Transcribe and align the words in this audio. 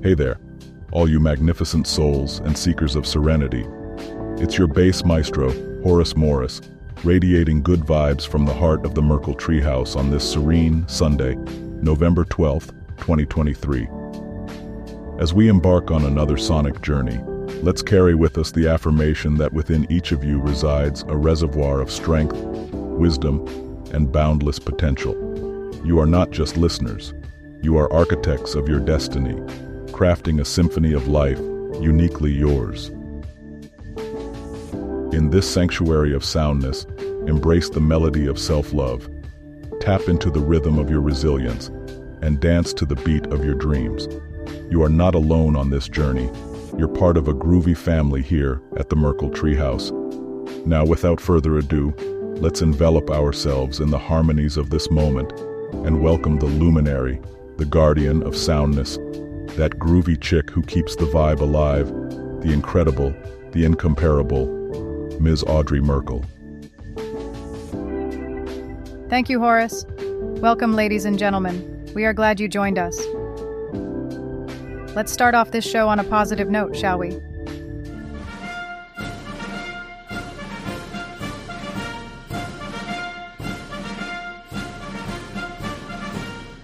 Hey 0.00 0.14
there, 0.14 0.38
all 0.92 1.10
you 1.10 1.18
magnificent 1.18 1.88
souls 1.88 2.38
and 2.38 2.56
seekers 2.56 2.94
of 2.94 3.04
serenity. 3.04 3.66
It's 4.40 4.56
your 4.56 4.68
bass 4.68 5.04
maestro, 5.04 5.50
Horace 5.82 6.14
Morris, 6.14 6.60
radiating 7.02 7.64
good 7.64 7.80
vibes 7.80 8.24
from 8.24 8.46
the 8.46 8.54
heart 8.54 8.86
of 8.86 8.94
the 8.94 9.02
Merkle 9.02 9.34
Treehouse 9.34 9.96
on 9.96 10.08
this 10.08 10.30
serene 10.30 10.86
Sunday, 10.86 11.34
November 11.82 12.24
12th, 12.24 12.68
2023. 12.98 13.88
As 15.20 15.34
we 15.34 15.48
embark 15.48 15.90
on 15.90 16.04
another 16.04 16.36
sonic 16.36 16.80
journey, 16.80 17.18
let's 17.64 17.82
carry 17.82 18.14
with 18.14 18.38
us 18.38 18.52
the 18.52 18.68
affirmation 18.68 19.34
that 19.38 19.52
within 19.52 19.84
each 19.90 20.12
of 20.12 20.22
you 20.22 20.38
resides 20.38 21.02
a 21.08 21.16
reservoir 21.16 21.80
of 21.80 21.90
strength, 21.90 22.36
wisdom, 22.36 23.48
and 23.92 24.12
boundless 24.12 24.60
potential. 24.60 25.16
You 25.84 25.98
are 25.98 26.06
not 26.06 26.30
just 26.30 26.56
listeners, 26.56 27.14
you 27.62 27.76
are 27.76 27.92
architects 27.92 28.54
of 28.54 28.68
your 28.68 28.78
destiny, 28.78 29.42
crafting 29.98 30.40
a 30.40 30.44
symphony 30.44 30.92
of 30.92 31.08
life 31.08 31.40
uniquely 31.80 32.30
yours. 32.30 32.90
In 35.12 35.30
this 35.32 35.52
sanctuary 35.52 36.14
of 36.14 36.24
soundness, 36.24 36.84
embrace 37.26 37.68
the 37.68 37.80
melody 37.80 38.28
of 38.28 38.38
self-love, 38.38 39.10
tap 39.80 40.02
into 40.02 40.30
the 40.30 40.38
rhythm 40.38 40.78
of 40.78 40.88
your 40.88 41.00
resilience, 41.00 41.66
and 42.22 42.38
dance 42.38 42.72
to 42.74 42.86
the 42.86 42.94
beat 42.94 43.26
of 43.32 43.44
your 43.44 43.56
dreams. 43.56 44.06
You 44.70 44.84
are 44.84 44.88
not 44.88 45.16
alone 45.16 45.56
on 45.56 45.70
this 45.70 45.88
journey. 45.88 46.30
You're 46.78 46.86
part 46.86 47.16
of 47.16 47.26
a 47.26 47.34
groovy 47.34 47.76
family 47.76 48.22
here 48.22 48.62
at 48.76 48.90
the 48.90 48.96
Merkle 48.96 49.30
Treehouse. 49.30 49.90
Now, 50.64 50.86
without 50.86 51.20
further 51.20 51.58
ado, 51.58 51.92
let's 52.36 52.62
envelop 52.62 53.10
ourselves 53.10 53.80
in 53.80 53.90
the 53.90 53.98
harmonies 53.98 54.58
of 54.58 54.70
this 54.70 54.92
moment 54.92 55.32
and 55.84 56.00
welcome 56.00 56.38
the 56.38 56.46
luminary, 56.46 57.20
the 57.56 57.64
guardian 57.64 58.22
of 58.22 58.36
soundness, 58.36 58.96
that 59.58 59.72
groovy 59.72 60.18
chick 60.20 60.50
who 60.50 60.62
keeps 60.62 60.94
the 60.94 61.04
vibe 61.06 61.40
alive, 61.40 61.88
the 62.42 62.52
incredible, 62.52 63.12
the 63.50 63.64
incomparable, 63.64 64.46
Ms. 65.20 65.42
Audrey 65.42 65.80
Merkle. 65.80 66.24
Thank 69.10 69.28
you, 69.28 69.40
Horace. 69.40 69.84
Welcome, 70.40 70.74
ladies 70.74 71.04
and 71.04 71.18
gentlemen. 71.18 71.90
We 71.92 72.04
are 72.04 72.12
glad 72.12 72.38
you 72.38 72.46
joined 72.46 72.78
us. 72.78 72.96
Let's 74.94 75.10
start 75.10 75.34
off 75.34 75.50
this 75.50 75.68
show 75.68 75.88
on 75.88 75.98
a 75.98 76.04
positive 76.04 76.48
note, 76.48 76.76
shall 76.76 76.98
we? 76.98 77.10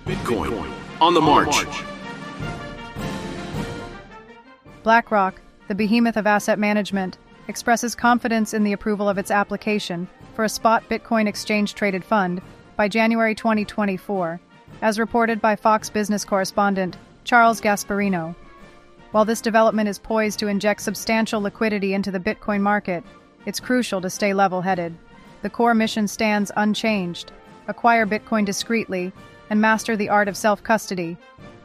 Bitcoin 0.07 0.73
on 1.01 1.15
the 1.15 1.21
march. 1.21 1.84
BlackRock, 4.85 5.41
the 5.67 5.75
behemoth 5.75 6.17
of 6.17 6.27
asset 6.27 6.59
management, 6.59 7.19
expresses 7.49 7.95
confidence 7.95 8.55
in 8.55 8.65
the 8.65 8.75
approval 8.75 9.09
of 9.09 9.19
its 9.19 9.31
application 9.31 10.07
for 10.35 10.45
a 10.45 10.49
spot 10.49 10.89
Bitcoin 10.89 11.27
exchange 11.27 11.75
traded 11.75 12.05
fund 12.05 12.41
by 12.77 12.87
January 12.87 13.35
2024, 13.35 14.39
as 14.83 14.99
reported 14.99 15.41
by 15.41 15.57
Fox 15.57 15.89
business 15.89 16.25
correspondent 16.25 16.99
Charles 17.25 17.61
Gasparino. 17.61 18.35
While 19.11 19.25
this 19.25 19.41
development 19.41 19.89
is 19.89 19.99
poised 19.99 20.39
to 20.41 20.49
inject 20.49 20.83
substantial 20.83 21.41
liquidity 21.41 21.95
into 21.95 22.11
the 22.11 22.21
Bitcoin 22.21 22.61
market, 22.61 23.03
it's 23.47 23.61
crucial 23.61 24.01
to 24.03 24.11
stay 24.11 24.35
level 24.35 24.61
headed. 24.61 24.95
The 25.43 25.51
core 25.51 25.75
mission 25.75 26.07
stands 26.07 26.53
unchanged 26.57 27.33
acquire 27.69 28.07
Bitcoin 28.07 28.45
discreetly 28.45 29.13
and 29.51 29.61
master 29.61 29.97
the 29.97 30.09
art 30.09 30.29
of 30.29 30.37
self 30.37 30.63
custody. 30.63 31.17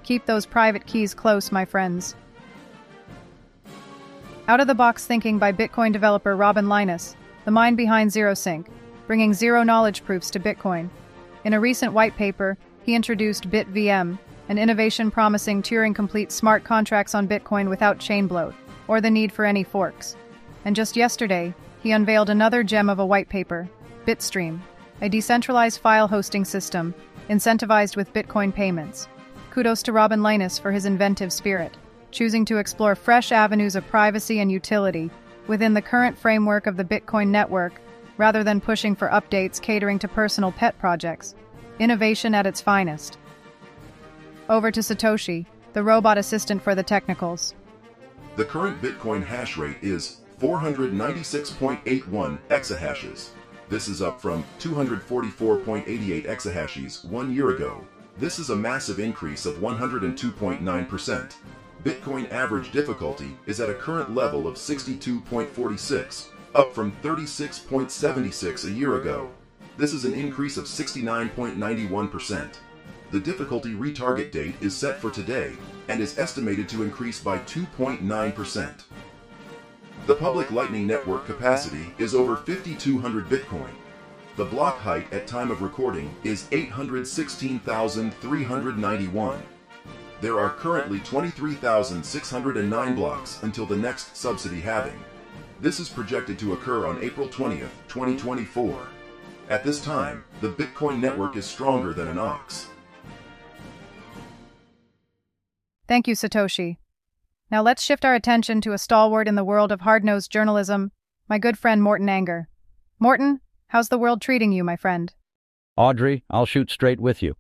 Keep 0.03 0.25
those 0.25 0.45
private 0.45 0.85
keys 0.85 1.13
close, 1.13 1.51
my 1.51 1.65
friends. 1.65 2.15
Out 4.49 4.59
of 4.59 4.65
the 4.65 4.73
box 4.73 5.05
thinking 5.05 5.37
by 5.37 5.51
Bitcoin 5.51 5.93
developer 5.93 6.35
Robin 6.35 6.67
Linus, 6.67 7.15
the 7.45 7.51
mind 7.51 7.77
behind 7.77 8.09
ZeroSync, 8.09 8.65
bringing 9.05 9.31
zero 9.31 9.61
knowledge 9.61 10.03
proofs 10.03 10.31
to 10.31 10.39
Bitcoin. 10.39 10.89
In 11.43 11.53
a 11.53 11.59
recent 11.59 11.93
white 11.93 12.15
paper, 12.15 12.57
he 12.81 12.95
introduced 12.95 13.51
BitVM, 13.51 14.17
an 14.49 14.57
innovation 14.57 15.11
promising 15.11 15.61
Turing 15.61 15.93
complete 15.93 16.31
smart 16.31 16.63
contracts 16.63 17.13
on 17.13 17.27
Bitcoin 17.27 17.69
without 17.69 17.99
chain 17.99 18.25
bloat 18.25 18.55
or 18.87 18.99
the 18.99 19.11
need 19.11 19.31
for 19.31 19.45
any 19.45 19.63
forks. 19.63 20.15
And 20.65 20.75
just 20.75 20.97
yesterday, 20.97 21.53
he 21.83 21.91
unveiled 21.91 22.31
another 22.31 22.63
gem 22.63 22.89
of 22.89 22.97
a 22.97 23.05
white 23.05 23.29
paper, 23.29 23.69
Bitstream, 24.07 24.61
a 25.03 25.09
decentralized 25.09 25.79
file 25.79 26.07
hosting 26.07 26.43
system 26.43 26.95
incentivized 27.29 27.95
with 27.95 28.15
Bitcoin 28.15 28.51
payments. 28.51 29.07
Kudos 29.51 29.83
to 29.83 29.93
Robin 29.93 30.23
Linus 30.23 30.57
for 30.57 30.71
his 30.71 30.85
inventive 30.85 31.31
spirit, 31.31 31.77
choosing 32.11 32.45
to 32.45 32.57
explore 32.57 32.95
fresh 32.95 33.31
avenues 33.31 33.75
of 33.75 33.87
privacy 33.87 34.39
and 34.39 34.51
utility 34.51 35.09
within 35.47 35.73
the 35.73 35.81
current 35.81 36.15
framework 36.17 36.67
of 36.67 36.77
the 36.77 36.83
Bitcoin 36.83 37.29
network 37.29 37.81
rather 38.17 38.43
than 38.43 38.61
pushing 38.61 38.95
for 38.95 39.09
updates 39.09 39.61
catering 39.61 39.99
to 39.99 40.07
personal 40.07 40.51
pet 40.51 40.77
projects. 40.79 41.35
Innovation 41.79 42.35
at 42.35 42.45
its 42.45 42.61
finest. 42.61 43.17
Over 44.49 44.71
to 44.71 44.81
Satoshi, 44.81 45.45
the 45.73 45.83
robot 45.83 46.17
assistant 46.17 46.61
for 46.61 46.75
the 46.75 46.83
technicals. 46.83 47.55
The 48.35 48.45
current 48.45 48.81
Bitcoin 48.81 49.25
hash 49.25 49.57
rate 49.57 49.77
is 49.81 50.17
496.81 50.39 52.39
exahashes. 52.49 53.29
This 53.69 53.87
is 53.87 54.01
up 54.01 54.19
from 54.19 54.43
244.88 54.59 56.25
exahashes 56.25 57.05
one 57.05 57.33
year 57.33 57.51
ago. 57.51 57.85
This 58.17 58.39
is 58.39 58.49
a 58.49 58.55
massive 58.55 58.99
increase 58.99 59.45
of 59.45 59.57
102.9%. 59.57 61.35
Bitcoin 61.83 62.31
average 62.31 62.71
difficulty 62.73 63.37
is 63.45 63.61
at 63.61 63.69
a 63.69 63.73
current 63.73 64.13
level 64.13 64.47
of 64.47 64.55
62.46, 64.55 66.27
up 66.53 66.75
from 66.75 66.91
36.76 67.01 68.65
a 68.65 68.71
year 68.71 68.99
ago. 68.99 69.29
This 69.77 69.93
is 69.93 70.03
an 70.03 70.13
increase 70.13 70.57
of 70.57 70.65
69.91%. 70.65 72.49
The 73.11 73.19
difficulty 73.19 73.73
retarget 73.73 74.31
date 74.31 74.55
is 74.59 74.75
set 74.75 74.99
for 74.99 75.09
today 75.09 75.53
and 75.87 76.01
is 76.01 76.19
estimated 76.19 76.67
to 76.69 76.83
increase 76.83 77.21
by 77.21 77.37
2.9%. 77.39 78.83
The 80.05 80.15
public 80.15 80.51
Lightning 80.51 80.85
Network 80.85 81.25
capacity 81.25 81.93
is 81.97 82.13
over 82.13 82.35
5,200 82.35 83.29
Bitcoin. 83.29 83.71
The 84.35 84.45
block 84.45 84.79
height 84.79 85.11
at 85.13 85.27
time 85.27 85.49
of 85.49 85.61
recording 85.61 86.13
is 86.25 86.45
816,391. 86.51 89.43
There 90.21 90.39
are 90.39 90.49
currently 90.49 90.99
23,609 90.99 92.95
blocks 92.95 93.41
until 93.43 93.65
the 93.65 93.77
next 93.77 94.17
subsidy 94.17 94.59
halving. 94.59 95.01
This 95.61 95.79
is 95.79 95.87
projected 95.87 96.37
to 96.39 96.53
occur 96.53 96.85
on 96.85 97.01
April 97.01 97.27
20th, 97.27 97.69
2024. 97.87 98.87
At 99.49 99.63
this 99.63 99.81
time, 99.81 100.25
the 100.41 100.51
Bitcoin 100.51 100.99
network 100.99 101.37
is 101.37 101.45
stronger 101.45 101.93
than 101.93 102.09
an 102.09 102.19
ox. 102.19 102.67
Thank 105.87 106.07
you, 106.07 106.15
Satoshi. 106.15 106.77
Now 107.49 107.61
let's 107.63 107.81
shift 107.81 108.05
our 108.05 108.13
attention 108.13 108.61
to 108.61 108.73
a 108.73 108.77
stalwart 108.77 109.27
in 109.27 109.35
the 109.35 109.43
world 109.43 109.71
of 109.71 109.81
hard 109.81 110.03
nosed 110.03 110.31
journalism, 110.31 110.91
my 111.27 111.39
good 111.39 111.57
friend 111.57 111.81
Morton 111.81 112.09
Anger. 112.09 112.47
Morton, 112.99 113.39
how's 113.69 113.89
the 113.89 113.97
world 113.97 114.21
treating 114.21 114.51
you, 114.51 114.63
my 114.63 114.75
friend? 114.75 115.13
Audrey, 115.77 116.23
I'll 116.29 116.45
shoot 116.45 116.69
straight 116.69 116.99
with 116.99 117.23
you. 117.23 117.35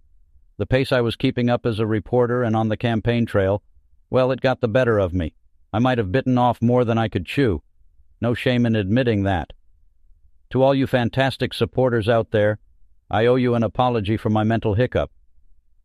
The 0.59 0.67
pace 0.67 0.91
I 0.91 0.99
was 0.99 1.15
keeping 1.15 1.49
up 1.49 1.65
as 1.65 1.79
a 1.79 1.87
reporter 1.87 2.43
and 2.43 2.53
on 2.53 2.67
the 2.67 2.75
campaign 2.75 3.25
trail, 3.25 3.63
well, 4.09 4.29
it 4.29 4.41
got 4.41 4.59
the 4.59 4.67
better 4.67 4.99
of 4.99 5.13
me. 5.13 5.33
I 5.71 5.79
might 5.79 5.97
have 5.97 6.11
bitten 6.11 6.37
off 6.37 6.61
more 6.61 6.83
than 6.83 6.97
I 6.97 7.07
could 7.07 7.25
chew. 7.25 7.63
No 8.19 8.33
shame 8.33 8.65
in 8.65 8.75
admitting 8.75 9.23
that. 9.23 9.53
To 10.49 10.61
all 10.61 10.75
you 10.75 10.85
fantastic 10.85 11.53
supporters 11.53 12.09
out 12.09 12.31
there, 12.31 12.59
I 13.09 13.25
owe 13.25 13.37
you 13.37 13.55
an 13.55 13.63
apology 13.63 14.17
for 14.17 14.29
my 14.29 14.43
mental 14.43 14.73
hiccup. 14.73 15.11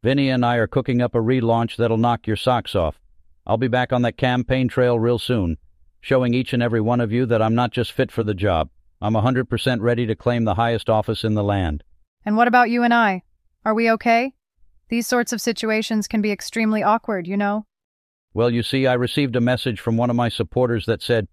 Vinny 0.03 0.29
and 0.29 0.45
I 0.45 0.57
are 0.57 0.67
cooking 0.67 1.01
up 1.01 1.15
a 1.15 1.19
relaunch 1.19 1.77
that'll 1.77 1.97
knock 1.97 2.27
your 2.27 2.35
socks 2.35 2.75
off. 2.75 2.99
I'll 3.47 3.57
be 3.57 3.69
back 3.69 3.93
on 3.93 4.03
that 4.03 4.17
campaign 4.17 4.67
trail 4.67 4.99
real 4.99 5.21
soon, 5.21 5.57
showing 6.01 6.35
each 6.35 6.53
and 6.53 6.63
every 6.65 6.81
one 6.81 7.01
of 7.01 7.13
you 7.13 7.27
that 7.27 7.41
I'm 7.41 7.55
not 7.55 7.71
just 7.71 7.93
fit 7.93 8.11
for 8.11 8.25
the 8.25 8.35
job. 8.35 8.71
I'm 9.01 9.15
a 9.15 9.23
100% 9.23 9.81
ready 9.83 10.05
to 10.07 10.17
claim 10.17 10.43
the 10.43 10.57
highest 10.57 10.91
office 10.91 11.23
in 11.23 11.35
the 11.35 11.45
land. 11.45 11.85
And 12.25 12.37
what 12.37 12.49
about 12.49 12.71
you 12.71 12.83
and 12.83 12.93
I? 12.93 13.23
Are 13.65 13.75
we 13.75 13.89
okay? 13.93 14.35
These 14.89 15.07
sorts 15.07 15.33
of 15.33 15.41
situations 15.41 16.07
can 16.07 16.21
be 16.21 16.33
extremely 16.33 16.83
awkward, 16.83 17.27
you 17.27 17.37
know? 17.37 17.67
Well, 18.35 18.51
you 18.51 18.63
see, 18.63 18.87
I 18.87 18.95
received 18.95 19.37
a 19.37 19.41
message 19.41 19.81
from 19.81 19.97
one 19.97 20.11
of 20.11 20.17
my 20.17 20.29
supporters 20.29 20.87
that 20.87 21.03
said, 21.03 21.29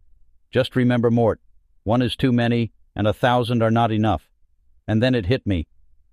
Just 0.51 0.75
remember, 0.75 1.11
Mort, 1.11 1.41
one 1.83 2.01
is 2.01 2.15
too 2.15 2.31
many, 2.31 2.71
and 2.95 3.07
a 3.07 3.13
thousand 3.13 3.61
are 3.63 3.71
not 3.71 3.91
enough. 3.91 4.29
And 4.87 5.01
then 5.01 5.15
it 5.15 5.25
hit 5.25 5.45
me. 5.47 5.67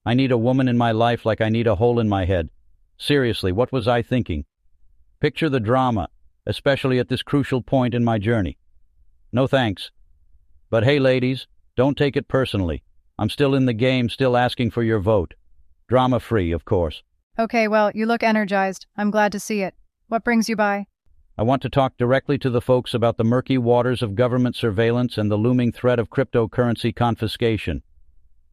I 0.07 0.15
need 0.15 0.33
a 0.33 0.39
woman 0.39 0.69
in 0.69 0.79
my 0.79 0.93
life 0.93 1.27
like 1.27 1.41
I 1.41 1.49
need 1.49 1.67
a 1.67 1.75
hole 1.75 2.01
in 2.01 2.09
my 2.09 2.25
head. 2.25 2.49
Seriously, 2.97 3.53
what 3.53 3.73
was 3.73 3.87
I 3.87 4.03
thinking? 4.03 4.45
Picture 5.21 5.49
the 5.49 5.61
drama, 5.61 6.09
especially 6.47 6.99
at 6.99 7.09
this 7.09 7.23
crucial 7.23 7.61
point 7.61 7.95
in 7.95 8.05
my 8.05 8.19
journey. 8.19 8.57
No 9.33 9.47
thanks. 9.47 9.91
But 10.71 10.85
hey, 10.85 10.99
ladies, 10.99 11.47
don't 11.77 11.99
take 11.99 12.17
it 12.17 12.29
personally. 12.29 12.83
I'm 13.19 13.29
still 13.29 13.55
in 13.55 13.67
the 13.67 13.73
game, 13.73 14.09
still 14.09 14.37
asking 14.37 14.71
for 14.71 14.83
your 14.83 15.01
vote. 15.01 15.35
Drama 15.89 16.21
free, 16.21 16.53
of 16.53 16.65
course. 16.65 17.03
Okay, 17.41 17.69
well, 17.69 17.93
you 17.95 18.05
look 18.05 18.25
energized. 18.25 18.87
I'm 18.97 19.13
glad 19.13 19.31
to 19.31 19.39
see 19.39 19.63
it. 19.63 19.75
What 20.09 20.25
brings 20.25 20.49
you 20.49 20.57
by? 20.57 20.87
I 21.37 21.45
want 21.45 21.63
to 21.63 21.69
talk 21.69 21.97
directly 21.97 22.37
to 22.39 22.51
the 22.51 22.61
folks 22.61 22.95
about 22.95 23.17
the 23.17 23.23
murky 23.23 23.57
waters 23.59 24.03
of 24.03 24.17
government 24.17 24.57
surveillance 24.57 25.17
and 25.17 25.31
the 25.31 25.37
looming 25.37 25.71
threat 25.71 26.01
of 26.01 26.11
cryptocurrency 26.11 26.93
confiscation. 26.93 27.85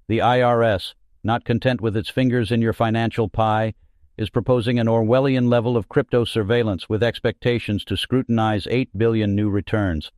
The 0.07 0.19
IRS, 0.19 0.93
not 1.23 1.45
content 1.45 1.81
with 1.81 1.97
its 1.97 2.11
fingers 2.11 2.51
in 2.51 2.61
your 2.61 2.73
financial 2.73 3.27
pie, 3.27 3.73
is 4.17 4.29
proposing 4.29 4.77
an 4.77 4.85
Orwellian 4.85 5.49
level 5.49 5.77
of 5.77 5.89
crypto 5.89 6.23
surveillance 6.23 6.87
with 6.87 7.01
expectations 7.01 7.83
to 7.85 7.97
scrutinize 7.97 8.67
8 8.69 8.95
billion 8.95 9.33
new 9.33 9.49
returns. 9.49 10.11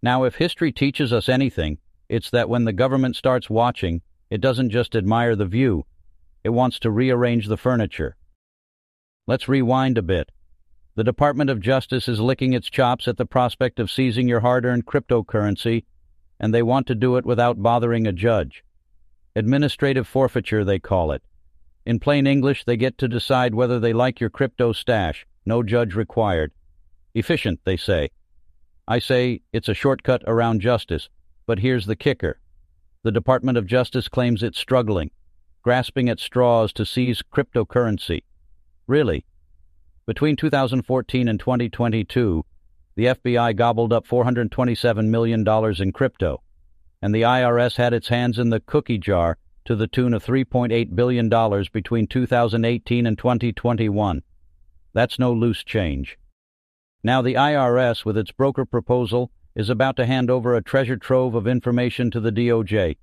Now, 0.00 0.22
if 0.22 0.36
history 0.36 0.70
teaches 0.70 1.12
us 1.12 1.28
anything, 1.28 1.78
it's 2.08 2.30
that 2.30 2.48
when 2.48 2.64
the 2.64 2.72
government 2.72 3.16
starts 3.16 3.50
watching, 3.50 4.02
it 4.30 4.40
doesn't 4.40 4.70
just 4.70 4.94
admire 4.94 5.34
the 5.34 5.46
view, 5.46 5.84
it 6.44 6.50
wants 6.50 6.78
to 6.80 6.90
rearrange 6.90 7.48
the 7.48 7.56
furniture. 7.56 8.16
Let's 9.26 9.48
rewind 9.48 9.96
a 9.96 10.02
bit. 10.02 10.30
The 10.94 11.02
Department 11.02 11.50
of 11.50 11.60
Justice 11.60 12.06
is 12.06 12.20
licking 12.20 12.52
its 12.52 12.70
chops 12.70 13.08
at 13.08 13.16
the 13.16 13.26
prospect 13.26 13.80
of 13.80 13.90
seizing 13.90 14.28
your 14.28 14.40
hard 14.40 14.64
earned 14.64 14.86
cryptocurrency, 14.86 15.84
and 16.38 16.54
they 16.54 16.62
want 16.62 16.86
to 16.88 16.94
do 16.94 17.16
it 17.16 17.24
without 17.24 17.62
bothering 17.62 18.06
a 18.06 18.12
judge. 18.12 18.62
Administrative 19.34 20.06
forfeiture, 20.06 20.64
they 20.64 20.78
call 20.78 21.10
it. 21.10 21.22
In 21.86 21.98
plain 21.98 22.26
English, 22.26 22.64
they 22.64 22.76
get 22.76 22.98
to 22.98 23.08
decide 23.08 23.54
whether 23.54 23.80
they 23.80 23.92
like 23.92 24.20
your 24.20 24.30
crypto 24.30 24.72
stash, 24.72 25.26
no 25.44 25.62
judge 25.62 25.94
required. 25.94 26.52
Efficient, 27.14 27.60
they 27.64 27.76
say. 27.76 28.10
I 28.86 28.98
say 28.98 29.40
it's 29.52 29.68
a 29.68 29.74
shortcut 29.74 30.22
around 30.26 30.60
justice, 30.60 31.08
but 31.46 31.58
here's 31.58 31.86
the 31.86 31.96
kicker. 31.96 32.38
The 33.02 33.12
Department 33.12 33.58
of 33.58 33.66
Justice 33.66 34.08
claims 34.08 34.42
it's 34.42 34.58
struggling, 34.58 35.10
grasping 35.64 36.10
at 36.10 36.20
straws 36.20 36.74
to 36.74 36.84
seize 36.84 37.22
cryptocurrency. 37.22 38.22
Really, 38.86 39.24
between 40.06 40.36
2014 40.36 41.26
and 41.26 41.40
2022, 41.40 42.44
the 42.96 43.06
FBI 43.06 43.56
gobbled 43.56 43.90
up 43.90 44.06
$427 44.06 45.06
million 45.06 45.42
in 45.80 45.92
crypto, 45.92 46.42
and 47.00 47.14
the 47.14 47.22
IRS 47.22 47.76
had 47.76 47.94
its 47.94 48.08
hands 48.08 48.38
in 48.38 48.50
the 48.50 48.60
cookie 48.60 48.98
jar 48.98 49.38
to 49.64 49.74
the 49.74 49.86
tune 49.86 50.12
of 50.12 50.22
$3.8 50.22 50.94
billion 50.94 51.30
between 51.72 52.06
2018 52.06 53.06
and 53.06 53.16
2021. 53.16 54.22
That's 54.92 55.18
no 55.18 55.32
loose 55.32 55.64
change. 55.64 56.18
Now, 57.02 57.22
the 57.22 57.34
IRS, 57.34 58.04
with 58.04 58.18
its 58.18 58.32
broker 58.32 58.66
proposal, 58.66 59.30
is 59.54 59.70
about 59.70 59.96
to 59.96 60.04
hand 60.04 60.30
over 60.30 60.54
a 60.54 60.62
treasure 60.62 60.98
trove 60.98 61.34
of 61.34 61.46
information 61.46 62.10
to 62.10 62.20
the 62.20 62.30
DOJ. 62.30 62.96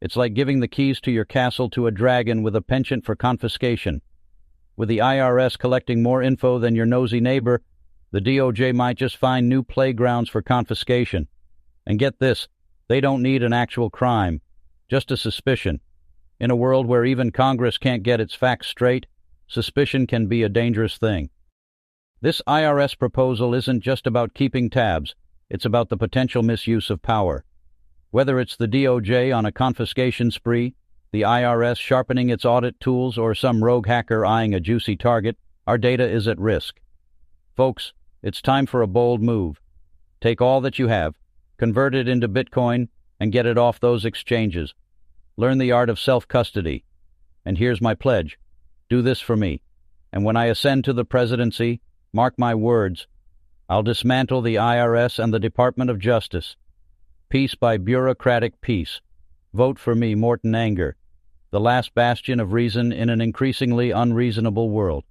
It's 0.00 0.16
like 0.16 0.34
giving 0.34 0.60
the 0.60 0.68
keys 0.68 1.00
to 1.02 1.10
your 1.10 1.26
castle 1.26 1.68
to 1.70 1.86
a 1.86 1.90
dragon 1.90 2.42
with 2.42 2.56
a 2.56 2.62
penchant 2.62 3.04
for 3.04 3.14
confiscation. 3.14 4.00
With 4.76 4.88
the 4.88 4.98
IRS 4.98 5.58
collecting 5.58 6.02
more 6.02 6.22
info 6.22 6.58
than 6.58 6.74
your 6.74 6.86
nosy 6.86 7.20
neighbor, 7.20 7.60
the 8.10 8.20
DOJ 8.20 8.74
might 8.74 8.96
just 8.96 9.16
find 9.16 9.48
new 9.48 9.62
playgrounds 9.62 10.30
for 10.30 10.40
confiscation. 10.40 11.28
And 11.86 11.98
get 11.98 12.18
this, 12.18 12.48
they 12.88 13.00
don't 13.00 13.22
need 13.22 13.42
an 13.42 13.52
actual 13.52 13.90
crime, 13.90 14.40
just 14.88 15.10
a 15.10 15.16
suspicion. 15.16 15.80
In 16.40 16.50
a 16.50 16.56
world 16.56 16.86
where 16.86 17.04
even 17.04 17.30
Congress 17.30 17.76
can't 17.76 18.02
get 18.02 18.20
its 18.20 18.34
facts 18.34 18.68
straight, 18.68 19.06
suspicion 19.46 20.06
can 20.06 20.26
be 20.26 20.42
a 20.42 20.48
dangerous 20.48 20.96
thing. 20.96 21.28
This 22.22 22.40
IRS 22.48 22.98
proposal 22.98 23.54
isn't 23.54 23.82
just 23.82 24.06
about 24.06 24.32
keeping 24.32 24.70
tabs, 24.70 25.14
it's 25.50 25.66
about 25.66 25.90
the 25.90 25.96
potential 25.98 26.42
misuse 26.42 26.88
of 26.88 27.02
power. 27.02 27.44
Whether 28.12 28.40
it's 28.40 28.56
the 28.56 28.66
DOJ 28.66 29.36
on 29.36 29.46
a 29.46 29.52
confiscation 29.52 30.32
spree, 30.32 30.74
the 31.12 31.22
IRS 31.22 31.76
sharpening 31.78 32.28
its 32.28 32.44
audit 32.44 32.78
tools, 32.80 33.16
or 33.16 33.34
some 33.34 33.62
rogue 33.62 33.86
hacker 33.86 34.26
eyeing 34.26 34.52
a 34.52 34.60
juicy 34.60 34.96
target, 34.96 35.36
our 35.66 35.78
data 35.78 36.08
is 36.08 36.26
at 36.26 36.38
risk. 36.38 36.80
Folks, 37.56 37.92
it's 38.22 38.42
time 38.42 38.66
for 38.66 38.82
a 38.82 38.88
bold 38.88 39.22
move. 39.22 39.60
Take 40.20 40.40
all 40.40 40.60
that 40.62 40.78
you 40.78 40.88
have, 40.88 41.14
convert 41.56 41.94
it 41.94 42.08
into 42.08 42.28
Bitcoin, 42.28 42.88
and 43.20 43.32
get 43.32 43.46
it 43.46 43.56
off 43.56 43.78
those 43.78 44.04
exchanges. 44.04 44.74
Learn 45.36 45.58
the 45.58 45.72
art 45.72 45.88
of 45.88 46.00
self 46.00 46.26
custody. 46.26 46.84
And 47.44 47.58
here's 47.58 47.80
my 47.80 47.94
pledge 47.94 48.38
do 48.88 49.02
this 49.02 49.20
for 49.20 49.36
me. 49.36 49.62
And 50.12 50.24
when 50.24 50.36
I 50.36 50.46
ascend 50.46 50.84
to 50.84 50.92
the 50.92 51.04
presidency, 51.04 51.80
mark 52.12 52.34
my 52.36 52.56
words, 52.56 53.06
I'll 53.68 53.84
dismantle 53.84 54.42
the 54.42 54.56
IRS 54.56 55.22
and 55.22 55.32
the 55.32 55.38
Department 55.38 55.90
of 55.90 56.00
Justice. 56.00 56.56
Piece 57.30 57.54
by 57.54 57.78
bureaucratic 57.78 58.60
piece. 58.60 59.00
Vote 59.54 59.78
for 59.78 59.94
me, 59.94 60.14
Morton 60.14 60.54
Anger 60.54 60.96
the 61.50 61.60
last 61.60 61.94
bastion 61.94 62.38
of 62.38 62.52
reason 62.52 62.92
in 62.92 63.10
an 63.10 63.20
increasingly 63.20 63.90
unreasonable 63.90 64.70
world. 64.70 65.04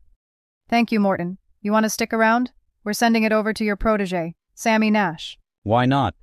Thank 0.69 0.91
you, 0.91 0.99
Morton. 0.99 1.37
You 1.61 1.71
want 1.71 1.83
to 1.83 1.89
stick 1.89 2.13
around? 2.13 2.51
We're 2.83 2.93
sending 2.93 3.23
it 3.23 3.33
over 3.33 3.53
to 3.53 3.65
your 3.65 3.75
protege, 3.75 4.35
Sammy 4.55 4.89
Nash. 4.89 5.37
Why 5.63 5.85
not? 5.85 6.15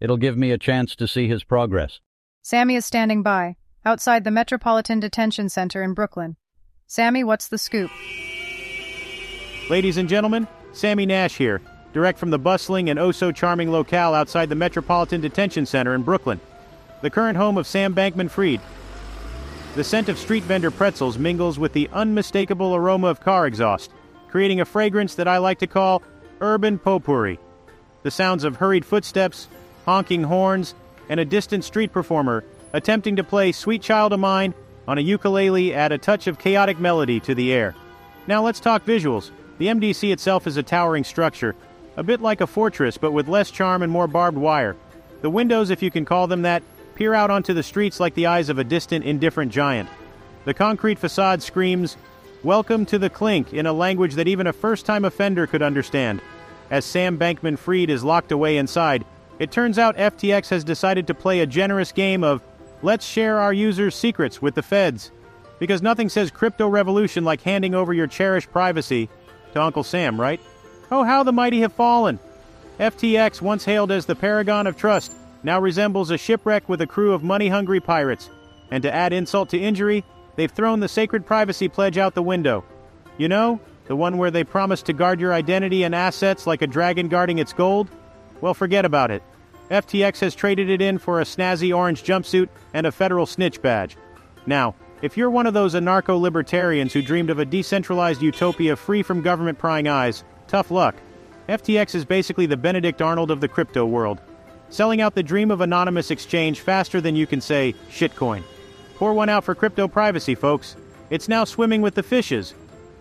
It'll 0.00 0.18
give 0.18 0.36
me 0.36 0.50
a 0.50 0.58
chance 0.58 0.94
to 0.96 1.08
see 1.08 1.28
his 1.28 1.44
progress. 1.44 2.00
Sammy 2.42 2.76
is 2.76 2.84
standing 2.84 3.22
by, 3.22 3.56
outside 3.84 4.24
the 4.24 4.30
Metropolitan 4.30 5.00
Detention 5.00 5.48
Center 5.48 5.82
in 5.82 5.94
Brooklyn. 5.94 6.36
Sammy, 6.86 7.24
what's 7.24 7.48
the 7.48 7.58
scoop? 7.58 7.90
Ladies 9.70 9.96
and 9.96 10.08
gentlemen, 10.08 10.46
Sammy 10.72 11.06
Nash 11.06 11.36
here, 11.36 11.62
direct 11.92 12.18
from 12.18 12.30
the 12.30 12.38
bustling 12.38 12.90
and 12.90 12.98
oh 12.98 13.12
so 13.12 13.32
charming 13.32 13.70
locale 13.70 14.14
outside 14.14 14.48
the 14.48 14.54
Metropolitan 14.54 15.20
Detention 15.20 15.66
Center 15.66 15.94
in 15.94 16.02
Brooklyn, 16.02 16.40
the 17.00 17.10
current 17.10 17.36
home 17.36 17.58
of 17.58 17.66
Sam 17.66 17.94
Bankman 17.94 18.30
Fried, 18.30 18.60
the 19.74 19.84
scent 19.84 20.08
of 20.08 20.18
street 20.18 20.42
vendor 20.44 20.70
pretzels 20.70 21.18
mingles 21.18 21.58
with 21.58 21.72
the 21.72 21.88
unmistakable 21.92 22.74
aroma 22.74 23.08
of 23.08 23.20
car 23.20 23.46
exhaust, 23.46 23.90
creating 24.28 24.60
a 24.60 24.64
fragrance 24.64 25.14
that 25.14 25.28
I 25.28 25.38
like 25.38 25.58
to 25.60 25.66
call 25.66 26.02
urban 26.40 26.78
potpourri. 26.78 27.38
The 28.02 28.10
sounds 28.10 28.44
of 28.44 28.56
hurried 28.56 28.84
footsteps, 28.84 29.48
honking 29.86 30.24
horns, 30.24 30.74
and 31.08 31.20
a 31.20 31.24
distant 31.24 31.64
street 31.64 31.92
performer 31.92 32.44
attempting 32.72 33.16
to 33.16 33.24
play 33.24 33.52
Sweet 33.52 33.82
Child 33.82 34.12
of 34.12 34.20
Mine 34.20 34.54
on 34.88 34.98
a 34.98 35.02
ukulele 35.02 35.74
add 35.74 35.92
a 35.92 35.98
touch 35.98 36.26
of 36.26 36.38
chaotic 36.38 36.78
melody 36.78 37.20
to 37.20 37.34
the 37.34 37.52
air. 37.52 37.74
Now 38.26 38.42
let's 38.42 38.60
talk 38.60 38.84
visuals. 38.84 39.30
The 39.58 39.66
MDC 39.66 40.12
itself 40.12 40.46
is 40.46 40.56
a 40.56 40.62
towering 40.62 41.04
structure, 41.04 41.54
a 41.96 42.02
bit 42.02 42.20
like 42.20 42.40
a 42.40 42.46
fortress 42.46 42.98
but 42.98 43.12
with 43.12 43.28
less 43.28 43.50
charm 43.50 43.82
and 43.82 43.92
more 43.92 44.06
barbed 44.06 44.38
wire. 44.38 44.76
The 45.20 45.30
windows, 45.30 45.70
if 45.70 45.82
you 45.82 45.90
can 45.90 46.04
call 46.04 46.26
them 46.26 46.42
that, 46.42 46.62
peer 46.94 47.14
out 47.14 47.30
onto 47.30 47.54
the 47.54 47.62
streets 47.62 48.00
like 48.00 48.14
the 48.14 48.26
eyes 48.26 48.48
of 48.48 48.58
a 48.58 48.64
distant, 48.64 49.04
indifferent 49.04 49.52
giant. 49.52 49.88
The 50.44 50.54
concrete 50.54 50.98
facade 50.98 51.42
screams, 51.42 51.96
Welcome 52.44 52.86
to 52.86 52.98
the 52.98 53.08
clink 53.08 53.54
in 53.54 53.66
a 53.66 53.72
language 53.72 54.14
that 54.14 54.26
even 54.26 54.48
a 54.48 54.52
first 54.52 54.84
time 54.84 55.04
offender 55.04 55.46
could 55.46 55.62
understand. 55.62 56.20
As 56.72 56.84
Sam 56.84 57.16
Bankman 57.16 57.56
Fried 57.56 57.88
is 57.88 58.02
locked 58.02 58.32
away 58.32 58.56
inside, 58.56 59.04
it 59.38 59.52
turns 59.52 59.78
out 59.78 59.96
FTX 59.96 60.48
has 60.48 60.64
decided 60.64 61.06
to 61.06 61.14
play 61.14 61.38
a 61.38 61.46
generous 61.46 61.92
game 61.92 62.24
of 62.24 62.42
let's 62.82 63.06
share 63.06 63.38
our 63.38 63.52
users' 63.52 63.94
secrets 63.94 64.42
with 64.42 64.56
the 64.56 64.62
feds. 64.62 65.12
Because 65.60 65.82
nothing 65.82 66.08
says 66.08 66.32
crypto 66.32 66.66
revolution 66.66 67.24
like 67.24 67.42
handing 67.42 67.76
over 67.76 67.94
your 67.94 68.08
cherished 68.08 68.50
privacy 68.50 69.08
to 69.52 69.62
Uncle 69.62 69.84
Sam, 69.84 70.20
right? 70.20 70.40
Oh, 70.92 71.04
how 71.04 71.22
the 71.22 71.32
mighty 71.32 71.62
have 71.62 71.72
fallen! 71.72 72.18
FTX, 72.78 73.40
once 73.40 73.64
hailed 73.64 73.90
as 73.90 74.04
the 74.04 74.14
paragon 74.14 74.66
of 74.66 74.76
trust, 74.76 75.14
now 75.42 75.58
resembles 75.58 76.10
a 76.10 76.18
shipwreck 76.18 76.68
with 76.68 76.82
a 76.82 76.86
crew 76.86 77.14
of 77.14 77.24
money 77.24 77.48
hungry 77.48 77.80
pirates. 77.80 78.28
And 78.70 78.82
to 78.82 78.92
add 78.92 79.14
insult 79.14 79.48
to 79.50 79.58
injury, 79.58 80.04
they've 80.36 80.52
thrown 80.52 80.80
the 80.80 80.88
sacred 80.88 81.24
privacy 81.24 81.66
pledge 81.66 81.96
out 81.96 82.14
the 82.14 82.22
window. 82.22 82.62
You 83.16 83.30
know, 83.30 83.58
the 83.86 83.96
one 83.96 84.18
where 84.18 84.30
they 84.30 84.44
promised 84.44 84.84
to 84.84 84.92
guard 84.92 85.18
your 85.18 85.32
identity 85.32 85.82
and 85.84 85.94
assets 85.94 86.46
like 86.46 86.60
a 86.60 86.66
dragon 86.66 87.08
guarding 87.08 87.38
its 87.38 87.54
gold? 87.54 87.88
Well, 88.42 88.52
forget 88.52 88.84
about 88.84 89.10
it. 89.10 89.22
FTX 89.70 90.20
has 90.20 90.34
traded 90.34 90.68
it 90.68 90.82
in 90.82 90.98
for 90.98 91.22
a 91.22 91.24
snazzy 91.24 91.74
orange 91.74 92.04
jumpsuit 92.04 92.50
and 92.74 92.86
a 92.86 92.92
federal 92.92 93.24
snitch 93.24 93.62
badge. 93.62 93.96
Now, 94.44 94.74
if 95.00 95.16
you're 95.16 95.30
one 95.30 95.46
of 95.46 95.54
those 95.54 95.74
anarcho 95.74 96.20
libertarians 96.20 96.92
who 96.92 97.00
dreamed 97.00 97.30
of 97.30 97.38
a 97.38 97.46
decentralized 97.46 98.20
utopia 98.20 98.76
free 98.76 99.02
from 99.02 99.22
government 99.22 99.58
prying 99.58 99.88
eyes, 99.88 100.22
tough 100.52 100.70
luck. 100.70 100.94
FTX 101.48 101.96
is 101.96 102.04
basically 102.04 102.46
the 102.46 102.56
Benedict 102.56 103.02
Arnold 103.02 103.32
of 103.32 103.40
the 103.40 103.48
crypto 103.48 103.84
world 103.84 104.20
selling 104.72 105.00
out 105.00 105.14
the 105.14 105.22
dream 105.22 105.50
of 105.50 105.60
anonymous 105.60 106.10
exchange 106.10 106.60
faster 106.60 107.00
than 107.00 107.14
you 107.14 107.26
can 107.26 107.40
say 107.40 107.74
shitcoin. 107.90 108.42
Pour 108.96 109.12
one 109.12 109.28
out 109.28 109.44
for 109.44 109.54
crypto 109.54 109.86
privacy, 109.86 110.34
folks. 110.34 110.76
It's 111.10 111.28
now 111.28 111.44
swimming 111.44 111.82
with 111.82 111.94
the 111.94 112.02
fishes. 112.02 112.54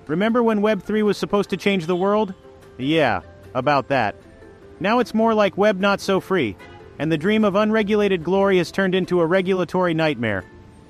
Remember 0.07 0.43
when 0.43 0.61
Web3 0.61 1.03
was 1.03 1.17
supposed 1.17 1.49
to 1.51 1.57
change 1.57 1.85
the 1.85 1.95
world? 1.95 2.33
Yeah, 2.77 3.21
about 3.53 3.87
that. 3.87 4.15
Now 4.79 4.99
it's 4.99 5.13
more 5.13 5.33
like 5.33 5.57
Web 5.57 5.79
not 5.79 6.01
so 6.01 6.19
free, 6.19 6.57
and 6.99 7.11
the 7.11 7.17
dream 7.17 7.45
of 7.45 7.55
unregulated 7.55 8.23
glory 8.23 8.57
has 8.57 8.71
turned 8.71 8.95
into 8.95 9.21
a 9.21 9.25
regulatory 9.25 9.93
nightmare. 9.93 10.43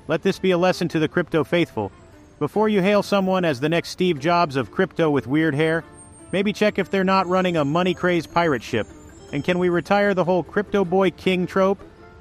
Let 0.07 0.23
this 0.23 0.39
be 0.39 0.51
a 0.51 0.57
lesson 0.57 0.87
to 0.89 0.99
the 0.99 1.07
crypto 1.07 1.43
faithful. 1.43 1.91
Before 2.39 2.69
you 2.69 2.81
hail 2.81 3.03
someone 3.03 3.45
as 3.45 3.59
the 3.59 3.69
next 3.69 3.89
Steve 3.89 4.19
Jobs 4.19 4.55
of 4.55 4.71
crypto 4.71 5.11
with 5.11 5.27
weird 5.27 5.53
hair, 5.53 5.83
maybe 6.31 6.53
check 6.53 6.79
if 6.79 6.89
they're 6.89 7.03
not 7.03 7.27
running 7.27 7.57
a 7.57 7.65
money 7.65 7.93
crazed 7.93 8.33
pirate 8.33 8.63
ship. 8.63 8.88
And 9.33 9.43
can 9.43 9.59
we 9.59 9.69
retire 9.69 10.13
the 10.13 10.23
whole 10.23 10.43
Crypto 10.43 10.83
Boy 10.83 11.11
King 11.11 11.47
trope? 11.47 11.79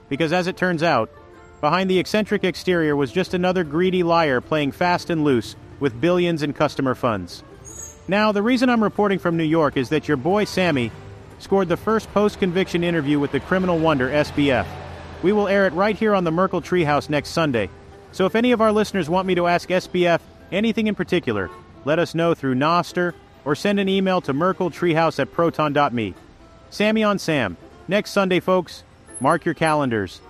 Because 0.09 0.33
as 0.33 0.47
it 0.47 0.57
turns 0.57 0.83
out, 0.83 1.11
behind 1.61 1.91
the 1.91 1.99
eccentric 1.99 2.45
exterior 2.45 2.95
was 2.97 3.13
just 3.13 3.35
another 3.35 3.65
greedy 3.65 4.03
liar 4.03 4.41
playing 4.41 4.73
fast 4.73 5.11
and 5.11 5.25
loose 5.25 5.57
with 5.81 6.01
billions 6.01 6.43
in 6.43 6.53
customer 6.53 6.95
funds. 6.95 7.43
Now, 8.09 8.33
the 8.33 8.43
reason 8.43 8.69
I'm 8.69 8.83
reporting 8.83 9.19
from 9.19 9.37
New 9.37 9.45
York 9.45 9.77
is 9.77 9.91
that 9.91 10.09
your 10.09 10.17
boy 10.17 10.45
Sammy 10.45 10.91
scored 11.39 11.69
the 11.69 11.77
first 11.77 12.13
post 12.13 12.39
conviction 12.39 12.85
interview 12.85 13.19
with 13.19 13.33
the 13.33 13.41
criminal 13.41 13.79
wonder 13.79 14.09
SBF. 14.09 14.67
We 15.23 15.33
will 15.33 15.49
air 15.49 15.67
it 15.67 15.73
right 15.75 15.97
here 15.97 16.15
on 16.15 16.25
the 16.25 16.31
Merkle 16.31 16.63
Treehouse 16.63 17.09
next 17.09 17.31
Sunday. 17.31 17.71
So 18.13 18.27
if 18.27 18.35
any 18.35 18.53
of 18.53 18.61
our 18.61 18.73
listeners 18.73 19.09
want 19.09 19.27
me 19.27 19.35
to 19.37 19.47
ask 19.47 19.69
SBF 19.69 20.21
anything 20.51 20.87
in 20.87 20.95
particular, 20.95 21.51
let 21.85 21.99
us 21.99 22.15
know 22.15 22.35
through 22.35 22.57
Nostr 22.57 23.15
or 23.45 23.55
send 23.55 23.81
an 23.81 23.89
email 23.89 24.21
to 24.23 24.35
merkletreehouse 24.35 25.19
at 25.19 25.33
proton.me. 25.33 26.15
Sammy 26.71 27.03
on 27.03 27.19
Sam. 27.19 27.57
Next 27.89 28.13
Sunday, 28.13 28.41
folks. 28.41 28.85
Mark 29.21 29.45
your 29.45 29.55
calendars. 29.55 30.21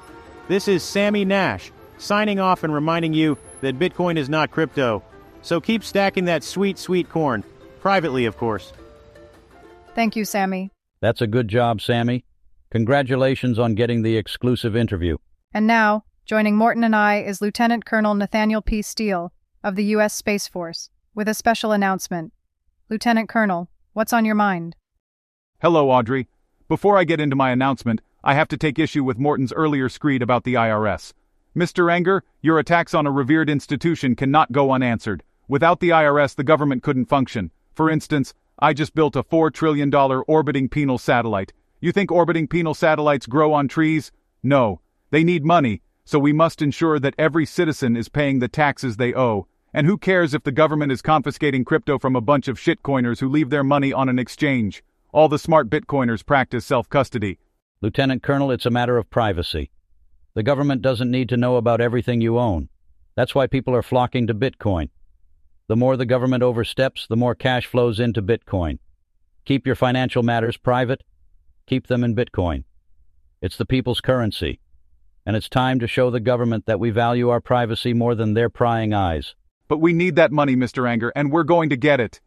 This 0.49 0.67
is 0.67 0.83
Sammy 0.83 1.25
Nash, 1.25 1.71
signing 1.99 2.41
off 2.41 2.65
and 2.65 2.75
reminding 2.75 3.15
you 3.15 3.39
that 3.61 3.79
Bitcoin 3.79 4.17
is 4.17 4.29
not 4.29 4.51
crypto. 4.51 5.03
So 5.43 5.61
keep 5.61 5.85
stacking 5.85 6.25
that 6.25 6.43
sweet, 6.43 6.79
sweet 6.79 7.09
corn. 7.09 7.45
Privately, 7.81 8.25
of 8.25 8.37
course. 8.37 8.73
Thank 9.95 10.17
you, 10.17 10.25
Sammy. 10.25 10.71
That's 11.01 11.21
a 11.21 11.27
good 11.27 11.49
job, 11.49 11.81
Sammy. 11.81 12.25
Congratulations 12.71 13.59
on 13.59 13.75
getting 13.75 14.03
the 14.03 14.17
exclusive 14.17 14.77
interview. 14.77 15.17
And 15.53 15.67
now, 15.67 16.05
joining 16.25 16.57
Morton 16.57 16.85
and 16.85 16.95
I 16.95 17.23
is 17.23 17.41
Lieutenant 17.41 17.85
Colonel 17.85 18.15
Nathaniel 18.15 18.63
P. 18.63 18.83
Steele 18.83 19.33
of 19.65 19.77
the 19.77 19.85
U.S. 19.85 20.15
Space 20.15 20.47
Force 20.47 20.91
with 21.15 21.29
a 21.29 21.35
special 21.35 21.73
announcement. 21.73 22.33
Lieutenant 22.91 23.29
Colonel, 23.29 23.71
what's 23.93 24.13
on 24.13 24.25
your 24.25 24.35
mind? 24.35 24.75
Hello, 25.63 25.91
Audrey. 25.91 26.27
Before 26.67 26.99
I 26.99 27.05
get 27.05 27.21
into 27.21 27.37
my 27.37 27.53
announcement, 27.53 28.01
I 28.25 28.35
have 28.35 28.49
to 28.49 28.57
take 28.57 28.81
issue 28.81 29.05
with 29.05 29.17
Morton's 29.17 29.53
earlier 29.53 29.89
screed 29.89 30.23
about 30.23 30.43
the 30.43 30.55
IRS. 30.55 31.13
Mr. 31.57 31.89
Anger, 31.93 32.25
your 32.41 32.59
attacks 32.59 32.93
on 32.93 33.07
a 33.07 33.13
revered 33.13 33.49
institution 33.49 34.17
cannot 34.17 34.51
go 34.51 34.73
unanswered. 34.73 35.23
Without 35.47 35.79
the 35.79 35.91
IRS, 35.91 36.35
the 36.35 36.43
government 36.43 36.83
couldn't 36.83 37.05
function. 37.05 37.53
For 37.77 37.89
instance, 37.89 38.35
I 38.59 38.73
just 38.73 38.97
built 38.97 39.15
a 39.15 39.23
$4 39.23 39.55
trillion 39.55 39.95
orbiting 39.95 40.69
penal 40.69 40.99
satellite. 40.99 41.53
You 41.81 41.93
think 41.93 42.11
orbiting 42.11 42.49
penal 42.49 42.75
satellites 42.75 43.27
grow 43.27 43.53
on 43.53 43.69
trees? 43.69 44.11
No. 44.43 44.81
They 45.13 45.23
need 45.23 45.45
money, 45.45 45.83
so 46.05 46.19
we 46.19 46.33
must 46.33 46.61
ensure 46.61 46.99
that 46.99 47.15
every 47.17 47.47
citizen 47.47 47.97
is 47.97 48.09
paying 48.09 48.41
the 48.41 48.49
taxes 48.49 48.97
they 48.97 49.15
owe. 49.15 49.47
And 49.73 49.87
who 49.87 49.99
cares 49.99 50.35
if 50.35 50.43
the 50.43 50.51
government 50.51 50.91
is 50.91 51.01
confiscating 51.01 51.65
crypto 51.65 51.99
from 51.99 52.17
a 52.17 52.21
bunch 52.21 52.49
of 52.49 52.59
shitcoiners 52.59 53.21
who 53.21 53.29
leave 53.29 53.51
their 53.51 53.63
money 53.63 53.93
on 53.93 54.09
an 54.09 54.19
exchange? 54.19 54.83
All 55.13 55.29
the 55.29 55.39
smart 55.39 55.71
Bitcoiners 55.71 56.27
practice 56.27 56.67
self 56.67 56.89
custody. 56.89 57.39
Lieutenant 57.81 58.23
Colonel, 58.23 58.51
it's 58.51 58.67
a 58.67 58.71
matter 58.71 58.99
of 58.99 59.11
privacy. 59.11 59.71
The 60.35 60.43
government 60.43 60.83
doesn't 60.83 61.11
need 61.11 61.29
to 61.29 61.37
know 61.37 61.57
about 61.57 61.81
everything 61.81 62.21
you 62.21 62.39
own. 62.39 62.69
That's 63.15 63.35
why 63.35 63.47
people 63.47 63.75
are 63.75 63.83
flocking 63.83 64.27
to 64.27 64.35
Bitcoin. 64.35 64.89
The 65.69 65.77
more 65.77 65.97
the 65.97 66.07
government 66.07 66.43
oversteps, 66.43 67.07
the 67.07 67.17
more 67.17 67.35
cash 67.35 67.67
flows 67.67 68.01
into 68.01 68.23
Bitcoin. 68.23 68.79
Keep 69.45 69.67
your 69.67 69.77
financial 69.77 70.23
matters 70.23 70.57
private. 70.57 71.03
Keep 71.67 71.87
them 71.87 72.03
in 72.03 72.17
Bitcoin. 72.17 72.65
It's 73.41 73.57
the 73.57 73.67
people's 73.67 74.01
currency. 74.01 74.61
And 75.25 75.37
it's 75.37 75.49
time 75.49 75.79
to 75.79 75.87
show 75.87 76.11
the 76.11 76.21
government 76.21 76.67
that 76.67 76.81
we 76.81 76.91
value 76.91 77.29
our 77.29 77.41
privacy 77.41 77.93
more 77.95 78.15
than 78.17 78.35
their 78.35 78.51
prying 78.51 78.93
eyes. 78.93 79.35
But 79.71 79.79
we 79.79 79.93
need 79.93 80.17
that 80.17 80.33
money, 80.33 80.57
Mr. 80.57 80.89
Anger, 80.89 81.13
and 81.15 81.31
we're 81.31 81.45
going 81.45 81.71
to 81.71 81.77
get 81.77 82.01
it. 82.01 82.21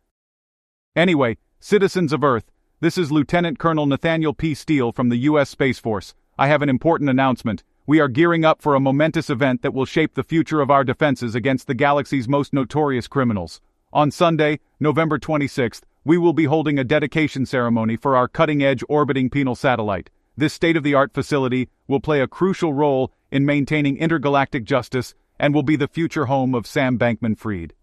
Anyway, 0.96 1.38
citizens 1.60 2.14
of 2.14 2.24
Earth, 2.24 2.50
this 2.80 2.98
is 2.98 3.12
Lieutenant 3.12 3.60
Colonel 3.60 3.86
Nathaniel 3.86 4.34
P. 4.34 4.54
Steele 4.54 4.94
from 4.94 5.10
the 5.10 5.18
U.S. 5.28 5.50
Space 5.50 5.78
Force. 5.78 6.14
I 6.40 6.48
have 6.48 6.62
an 6.62 6.70
important 6.70 7.10
announcement. 7.10 7.62
We 7.86 8.00
are 8.00 8.08
gearing 8.08 8.46
up 8.46 8.62
for 8.62 8.76
a 8.76 8.80
momentous 8.80 9.30
event 9.30 9.62
that 9.62 9.74
will 9.74 9.84
shape 9.84 10.14
the 10.14 10.24
future 10.24 10.62
of 10.62 10.72
our 10.72 10.86
defenses 10.86 11.36
against 11.36 11.68
the 11.68 11.74
galaxy's 11.74 12.30
most 12.30 12.54
notorious 12.54 13.10
criminals. 13.10 13.60
On 13.92 14.10
Sunday, 14.10 14.62
November 14.80 15.20
26th, 15.20 15.82
we 16.06 16.18
will 16.18 16.32
be 16.32 16.46
holding 16.46 16.80
a 16.80 16.86
dedication 16.86 17.46
ceremony 17.46 17.98
for 17.98 18.16
our 18.16 18.30
cutting-edge 18.30 18.86
orbiting 18.88 19.30
penal 19.30 19.56
satellite. 19.56 20.10
This 20.38 20.54
state-of-the-art 20.54 21.14
facility 21.14 21.68
will 21.90 22.00
play 22.00 22.22
a 22.22 22.28
crucial 22.28 22.74
role 22.74 23.12
in 23.34 23.46
maintaining 23.46 23.98
intergalactic 23.98 24.64
justice 24.64 25.14
and 25.44 25.54
will 25.54 25.62
be 25.62 25.76
the 25.76 25.90
future 25.90 26.28
home 26.28 26.56
of 26.56 26.66
Sam 26.66 26.98
Bankman-Fried. 26.98 27.74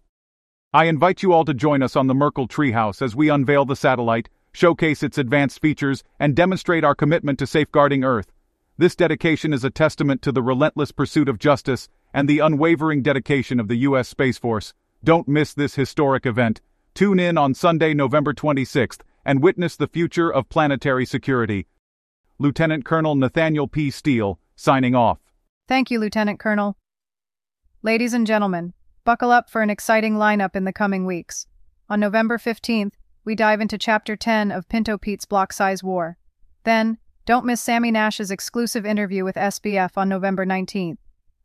I 0.73 0.85
invite 0.85 1.21
you 1.21 1.31
all 1.31 1.45
to 1.45 1.53
join 1.53 1.83
us 1.83 1.95
on 1.95 2.07
the 2.07 2.15
Merkle 2.15 2.47
Treehouse 2.47 3.03
as 3.03 3.15
we 3.15 3.29
unveil 3.29 3.65
the 3.65 3.75
satellite, 3.75 4.29
showcase 4.51 5.03
its 5.03 5.19
advanced 5.19 5.61
features, 5.61 6.03
and 6.19 6.35
demonstrate 6.35 6.83
our 6.83 6.95
commitment 6.95 7.37
to 7.37 7.45
safeguarding 7.45 8.03
Earth. 8.03 8.31
This 8.79 8.95
dedication 8.95 9.53
is 9.53 9.63
a 9.63 9.69
testament 9.69 10.23
to 10.23 10.31
the 10.31 10.41
relentless 10.41 10.91
pursuit 10.91 11.29
of 11.29 11.37
justice 11.37 11.87
and 12.15 12.27
the 12.27 12.39
unwavering 12.39 13.03
dedication 13.03 13.59
of 13.59 13.67
the 13.67 13.75
U.S. 13.75 14.07
Space 14.07 14.39
Force. 14.39 14.73
Don't 15.03 15.27
miss 15.27 15.53
this 15.53 15.75
historic 15.75 16.25
event. 16.25 16.61
Tune 16.95 17.19
in 17.19 17.37
on 17.37 17.53
Sunday, 17.53 17.93
November 17.93 18.33
26th, 18.33 19.01
and 19.23 19.43
witness 19.43 19.75
the 19.75 19.87
future 19.87 20.33
of 20.33 20.49
planetary 20.49 21.05
security. 21.05 21.67
Lieutenant 22.39 22.85
Colonel 22.85 23.13
Nathaniel 23.13 23.67
P. 23.67 23.91
Steele, 23.91 24.39
signing 24.55 24.95
off. 24.95 25.19
Thank 25.67 25.91
you, 25.91 25.99
Lieutenant 25.99 26.39
Colonel. 26.39 26.75
Ladies 27.83 28.13
and 28.13 28.27
gentlemen, 28.27 28.73
buckle 29.05 29.31
up 29.31 29.49
for 29.49 29.63
an 29.63 29.71
exciting 29.71 30.13
lineup 30.13 30.55
in 30.55 30.65
the 30.65 30.71
coming 30.71 31.03
weeks. 31.03 31.47
On 31.89 31.99
November 31.99 32.37
15th, 32.37 32.93
we 33.25 33.33
dive 33.33 33.59
into 33.59 33.75
Chapter 33.75 34.15
10 34.15 34.51
of 34.51 34.69
Pinto 34.69 34.99
Pete's 34.99 35.25
Block 35.25 35.51
Size 35.51 35.83
War. 35.83 36.15
Then, 36.63 36.99
don't 37.25 37.43
miss 37.43 37.59
Sammy 37.59 37.89
Nash's 37.89 38.29
exclusive 38.29 38.85
interview 38.85 39.23
with 39.23 39.35
SBF 39.35 39.97
on 39.97 40.07
November 40.07 40.45
19th. 40.45 40.99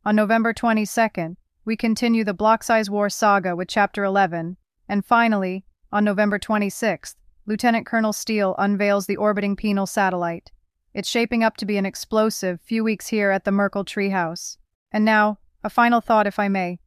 On 0.05 0.15
November 0.15 0.53
22nd, 0.53 1.37
we 1.65 1.75
continue 1.75 2.23
the 2.23 2.35
Block 2.35 2.61
Size 2.61 2.87
War 2.87 3.09
saga 3.09 3.55
with 3.55 3.67
Chapter 3.67 4.03
11. 4.03 4.57
And 4.87 5.03
finally, 5.03 5.65
on 5.91 6.03
November 6.03 6.37
26th, 6.37 7.15
Lieutenant 7.47 7.87
Colonel 7.87 8.13
Steele 8.13 8.53
unveils 8.59 9.07
the 9.07 9.17
orbiting 9.17 9.55
penal 9.55 9.87
satellite. 9.87 10.51
It's 10.93 11.09
shaping 11.09 11.43
up 11.43 11.57
to 11.57 11.65
be 11.65 11.77
an 11.77 11.87
explosive 11.87 12.61
few 12.61 12.83
weeks 12.83 13.07
here 13.07 13.31
at 13.31 13.43
the 13.43 13.51
Merkle 13.51 13.85
Treehouse. 13.85 14.57
And 14.91 15.03
now, 15.03 15.39
a 15.63 15.69
final 15.69 16.01
thought, 16.01 16.27
if 16.27 16.39
I 16.39 16.47
may. 16.47 16.79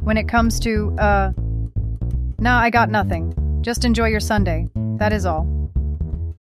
When 0.00 0.16
it 0.16 0.28
comes 0.28 0.60
to, 0.60 0.94
uh. 0.98 1.32
Nah, 2.38 2.58
I 2.60 2.70
got 2.70 2.90
nothing. 2.90 3.34
Just 3.62 3.84
enjoy 3.84 4.08
your 4.08 4.20
Sunday. 4.20 4.68
That 4.98 5.12
is 5.12 5.24
all. 5.24 5.48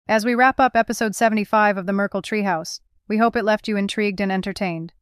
As 0.08 0.24
we 0.24 0.34
wrap 0.34 0.60
up 0.60 0.76
episode 0.76 1.14
75 1.14 1.76
of 1.76 1.86
the 1.86 1.92
Merkle 1.92 2.22
Treehouse, 2.22 2.80
we 3.08 3.18
hope 3.18 3.36
it 3.36 3.44
left 3.44 3.68
you 3.68 3.76
intrigued 3.76 4.20
and 4.20 4.30
entertained. 4.30 4.92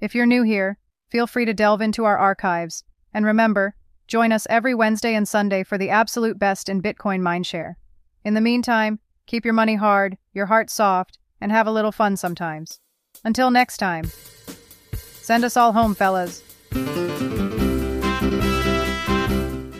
If 0.00 0.14
you're 0.14 0.26
new 0.26 0.42
here, 0.42 0.78
feel 1.10 1.26
free 1.26 1.44
to 1.44 1.54
delve 1.54 1.80
into 1.80 2.04
our 2.04 2.16
archives, 2.16 2.84
and 3.12 3.24
remember, 3.24 3.74
join 4.06 4.32
us 4.32 4.46
every 4.50 4.74
Wednesday 4.74 5.14
and 5.14 5.28
Sunday 5.28 5.62
for 5.62 5.76
the 5.76 5.90
absolute 5.90 6.38
best 6.38 6.68
in 6.68 6.82
Bitcoin 6.82 7.20
mindshare. 7.20 7.74
In 8.24 8.34
the 8.34 8.40
meantime, 8.40 8.98
keep 9.26 9.44
your 9.44 9.54
money 9.54 9.76
hard, 9.76 10.16
your 10.32 10.46
heart 10.46 10.70
soft, 10.70 11.18
and 11.40 11.52
have 11.52 11.66
a 11.66 11.72
little 11.72 11.92
fun 11.92 12.16
sometimes. 12.16 12.80
Until 13.24 13.50
next 13.50 13.78
time, 13.78 14.10
send 15.20 15.44
us 15.44 15.56
all 15.56 15.72
home, 15.72 15.94
fellas. 15.94 16.42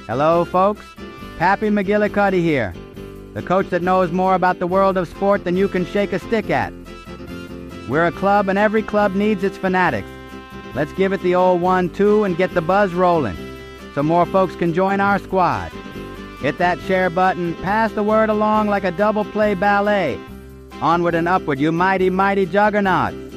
Hello, 0.07 0.45
folks. 0.45 0.85
Pappy 1.39 1.69
McGillicuddy 1.69 2.43
here, 2.43 2.75
the 3.33 3.43
coach 3.43 3.71
that 3.71 3.81
knows 3.81 4.13
more 4.13 4.35
about 4.35 4.59
the 4.59 4.67
world 4.67 4.97
of 4.97 5.09
sport 5.09 5.45
than 5.45 5.57
you 5.57 5.69
can 5.69 5.87
shake 5.87 6.13
a 6.13 6.19
stick 6.19 6.51
at. 6.51 6.73
We're 7.89 8.07
a 8.07 8.13
club, 8.13 8.49
and 8.49 8.59
every 8.59 8.83
club 8.83 9.15
needs 9.15 9.43
its 9.43 9.57
fanatics. 9.57 10.09
Let's 10.75 10.93
give 10.93 11.13
it 11.13 11.23
the 11.23 11.35
old 11.35 11.61
one-two 11.61 12.25
and 12.25 12.37
get 12.37 12.53
the 12.55 12.61
buzz 12.61 12.93
rolling, 12.93 13.37
so 13.95 14.03
more 14.03 14.27
folks 14.27 14.55
can 14.55 14.75
join 14.75 15.01
our 15.01 15.19
squad. 15.19 15.73
Hit 16.41 16.59
that 16.59 16.79
share 16.81 17.09
button, 17.09 17.55
pass 17.63 17.91
the 17.93 18.03
word 18.03 18.31
along 18.31 18.69
like 18.69 18.85
a 18.85 18.93
double 18.93 19.25
play 19.25 19.55
ballet. 19.55 20.19
Onward 20.81 21.15
and 21.15 21.29
upward, 21.29 21.59
you 21.59 21.73
mighty, 21.73 22.11
mighty 22.11 22.47
juggernauts. 22.47 23.30